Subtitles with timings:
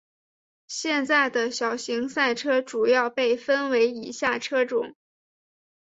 [0.65, 4.95] 现在的小型赛车主要被分为以下车种。